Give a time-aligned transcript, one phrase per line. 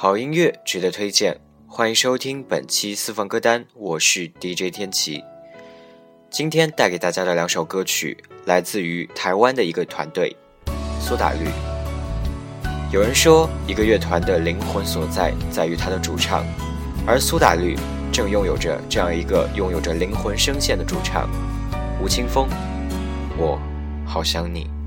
[0.00, 1.36] 好音乐值得推荐，
[1.66, 5.24] 欢迎收听本期私房歌单，我是 DJ 天琪。
[6.30, 10.36] 今天带给大家的两首歌曲，来自于台湾的一个团队
[11.00, 11.48] 苏打绿。
[12.92, 16.46] 有人说，一个乐团的灵魂所在在于它的主唱，
[17.04, 17.76] 而苏打绿
[18.12, 21.28] 正拥有着这样一个拥有着灵魂声线的主唱
[22.00, 22.48] 吴青峰。
[23.36, 23.60] 我
[24.06, 24.77] 好想你。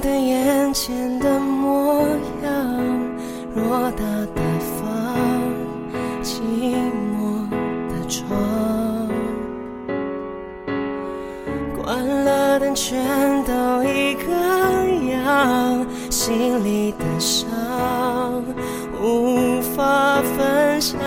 [0.00, 2.06] 的眼前的模
[2.42, 2.52] 样，
[3.56, 4.40] 偌大的
[4.78, 4.88] 房，
[6.22, 6.40] 寂
[7.16, 7.48] 寞
[7.88, 8.28] 的床，
[11.76, 13.02] 关了灯全
[13.44, 14.32] 都一个
[15.10, 17.48] 样，心里的伤
[19.00, 20.98] 无法分享。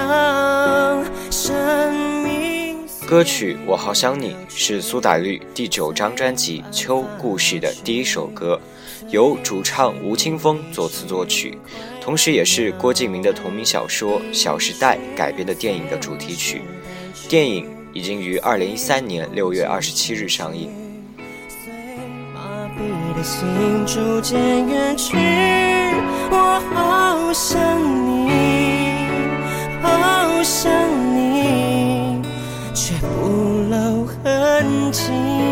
[3.11, 8.57] 歌曲《我好想你》是苏打绿第九张专辑《秋故事》的第一首歌。
[9.09, 11.57] 由主唱吴青峰作词作曲，
[11.99, 16.61] 同时也是郭敬明的同名小说《小时代》改编的电影的主题曲。
[17.27, 20.71] 电影已经于二零一三年六月二十七日上映。
[23.13, 23.45] 的心
[23.85, 24.39] 逐渐
[24.69, 25.17] 远去
[26.31, 27.59] 我好想
[28.07, 28.31] 你，
[29.81, 30.71] 好想
[31.13, 31.40] 你，
[32.73, 33.27] 却不
[33.69, 35.50] 露痕迹。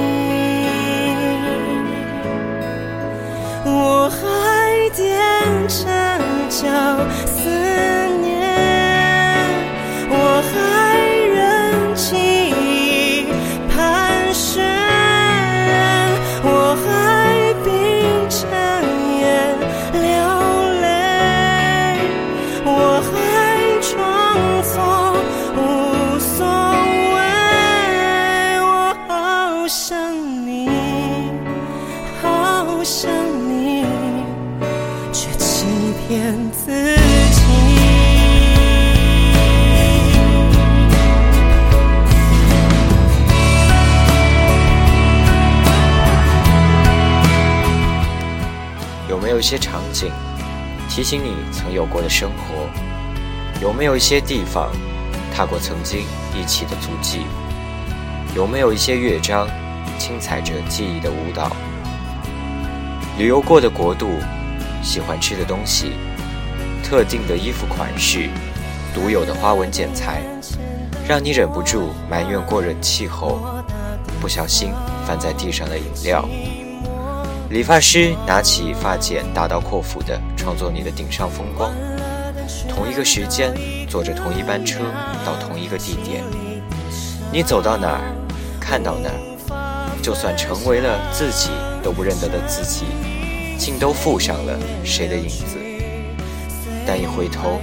[36.09, 37.42] 骗自己。
[49.08, 50.11] 有没有一些场景
[50.89, 52.67] 提醒你曾有过的生活？
[53.61, 54.71] 有没有一些地方
[55.31, 55.99] 踏过曾经
[56.36, 57.19] 一起的足迹？
[58.36, 59.48] 有没有一些乐章
[59.99, 61.55] 轻踩着记忆的舞蹈？
[63.19, 64.09] 旅游过的国度？
[64.82, 65.94] 喜欢吃的东西，
[66.84, 68.30] 特定的衣服款式，
[68.94, 70.22] 独有的花纹剪裁，
[71.08, 73.40] 让你忍不住埋怨过热气候，
[74.20, 74.72] 不小心
[75.06, 76.28] 翻在地上的饮料。
[77.50, 81.72] 理发师拿起发剪，大刀阔斧地创作你的顶上风光。
[82.67, 83.54] 同一个时间，
[83.88, 84.80] 坐着同一班车
[85.26, 86.23] 到同一个地点，
[87.32, 88.02] 你走到哪儿，
[88.60, 91.50] 看到哪儿，就算成为了自己
[91.84, 92.86] 都不认得的自己。
[93.59, 95.58] 竟都附上了谁的影子，
[96.87, 97.59] 但一回头，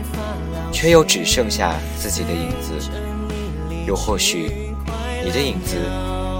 [0.70, 2.74] 却又只剩下自己的影子。
[3.86, 4.74] 又或许，
[5.24, 5.76] 你的影子，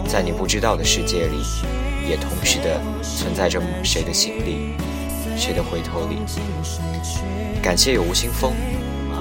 [0.07, 1.39] 在你不知道的世界里，
[2.07, 4.75] 也同时的存在着谁的心里，
[5.39, 6.19] 谁的回头里。
[7.63, 8.53] 感谢有吴青峰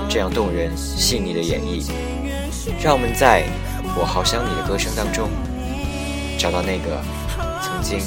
[0.09, 1.90] 这样动人细腻的演绎，
[2.84, 3.45] 让我们在
[3.97, 5.29] 我好想你的歌声当中，
[6.38, 7.01] 找到那个
[7.63, 8.00] 曾经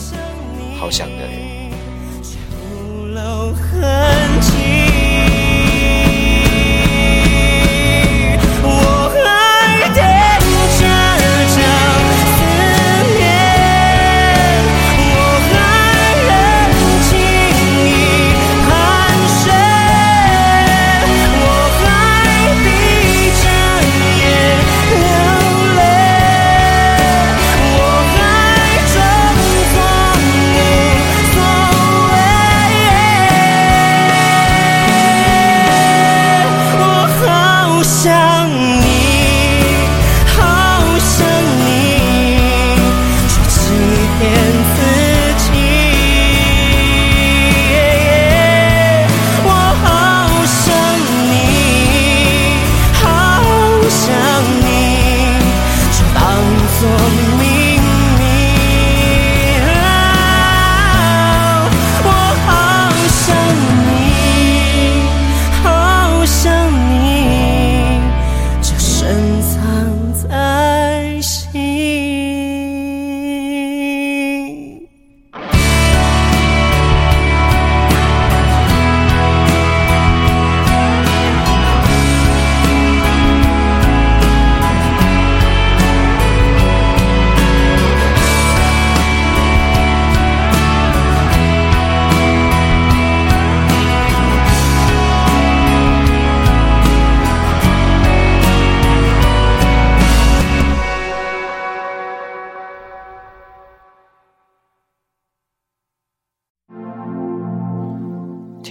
[0.78, 1.57] 好想的人。
[3.18, 4.87] 有痕迹。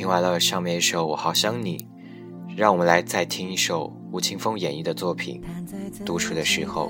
[0.08, 1.78] 听完了上面一首《我好想你》，
[2.56, 5.44] 让我们来再听一首吴青峰演绎的作品
[6.06, 6.90] 《独处的时候》。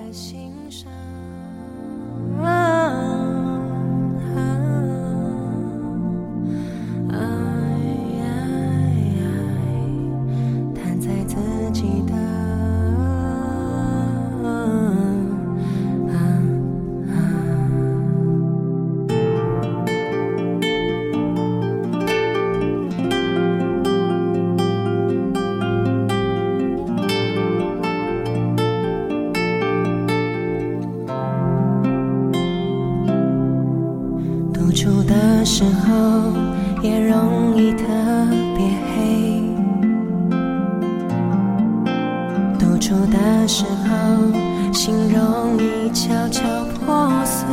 [42.87, 46.41] 独处的时候心容易悄悄
[46.79, 47.45] 破碎，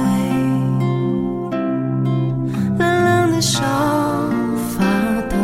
[2.79, 3.61] 冷冷的手
[4.71, 4.85] 发
[5.29, 5.37] 抖，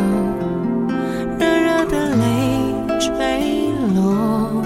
[1.37, 4.63] 热热的泪坠落，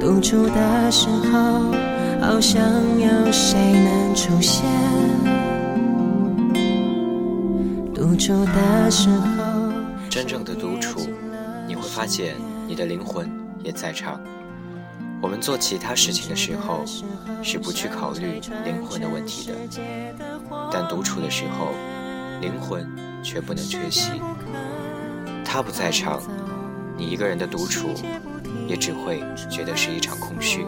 [0.00, 1.72] 独处的时候
[2.20, 2.60] 好想
[2.98, 4.68] 有谁能出现。
[7.94, 9.70] 独处的时候
[10.10, 10.98] 真正的独处，
[11.68, 12.34] 你会发现
[12.66, 13.30] 你的灵魂
[13.66, 14.20] 也在场。
[15.20, 16.84] 我们做其他事情的时候，
[17.42, 19.54] 是不去考虑灵魂的问题的，
[20.70, 21.72] 但独处的时候，
[22.40, 22.88] 灵魂
[23.24, 24.22] 却不能缺席。
[25.44, 26.22] 他不在场，
[26.96, 27.88] 你一个人的独处，
[28.68, 30.64] 也只会觉得是一场空虚。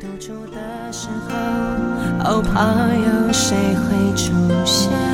[0.00, 4.32] 独处的时候好怕有谁会出
[4.64, 5.09] 现。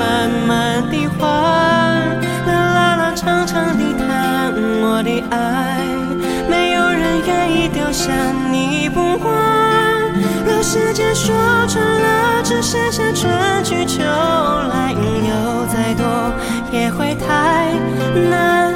[0.00, 1.20] 慢慢地还。
[2.46, 4.50] 啦啦啦，长长地谈
[4.80, 5.84] 我的爱，
[6.48, 8.10] 没有人愿意丢下
[8.50, 9.30] 你不管。
[10.46, 11.34] 若时间说
[11.68, 13.30] 穿了，只剩下春
[13.62, 14.94] 去秋来，
[15.28, 16.32] 有再多
[16.72, 17.74] 也会太。
[18.30, 18.69] 难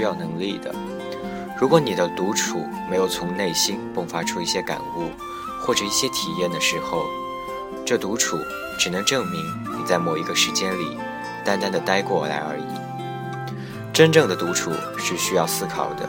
[0.00, 0.74] 需要能力的。
[1.60, 5.10] 如果你的独处没有从内心迸发出一些感悟
[5.60, 7.04] 或者一些体验的时候，
[7.84, 8.38] 这独处
[8.78, 9.44] 只能证明
[9.76, 10.96] 你在某一个时间里
[11.44, 12.64] 单单的待过来而已。
[13.92, 16.08] 真正的独处是需要思考的，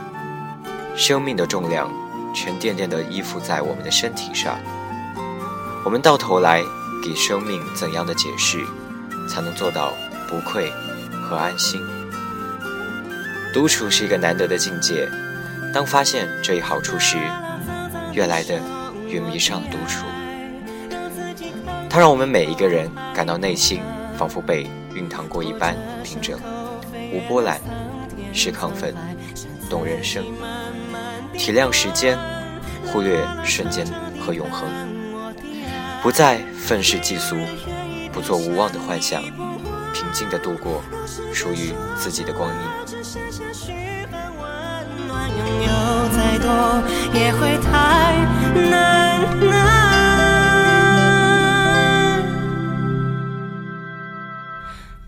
[0.96, 1.90] 生命的重量。
[2.34, 4.58] 沉甸甸地依附在我们的身体上，
[5.84, 6.64] 我们到头来
[7.04, 8.64] 给生命怎样的解释，
[9.28, 9.92] 才能做到
[10.30, 10.72] 不愧
[11.28, 11.78] 和安心？
[13.52, 15.06] 独处是一个难得的境界，
[15.74, 17.18] 当发现这一好处时，
[18.12, 18.58] 越来的
[19.06, 20.06] 越迷上了独处。
[21.90, 23.82] 它让我们每一个人感到内心
[24.16, 26.38] 仿佛被熨烫过一般平整，
[27.12, 27.60] 无波澜，
[28.32, 28.94] 是亢奋，
[29.68, 30.24] 懂人生。
[31.36, 32.18] 体谅时间，
[32.86, 33.86] 忽略瞬间
[34.18, 34.66] 和永恒，
[36.02, 37.36] 不再愤世嫉俗，
[38.12, 39.22] 不做无望的幻想，
[40.02, 40.82] 平静地度过
[41.32, 42.56] 属于自己的光阴。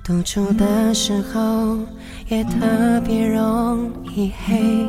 [0.04, 1.78] 独处的时候
[2.28, 4.86] 也特别容易黑。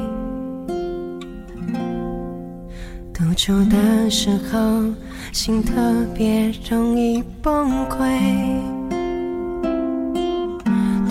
[3.12, 4.94] 独处的时候，
[5.32, 5.74] 心特
[6.14, 8.75] 别容易崩溃。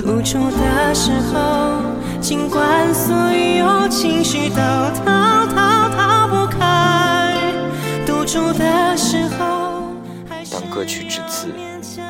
[0.04, 1.80] 独处的时候，
[2.20, 4.56] 尽管所有情绪都
[5.02, 7.50] 逃逃逃不开。
[8.04, 9.94] 独处的时候，
[10.52, 11.50] 当歌曲至此，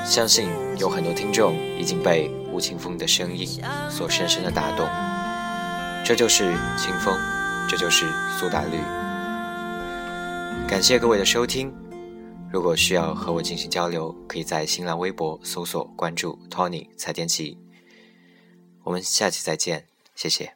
[0.04, 4.88] 相信有很多听众已经被吴青峰的声音所深深的打动。
[6.04, 7.16] 这就是清风，
[7.68, 8.80] 这就是苏打绿。
[10.66, 11.72] 感谢各位的收听。
[12.50, 17.63] 如果需要和我进行交流，可以在新浪微博搜索关注 Tony 蔡天琪。
[18.84, 20.54] 我们下期再见，谢谢。